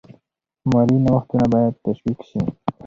[0.69, 2.41] مالي نوښتونه باید تشویق شي.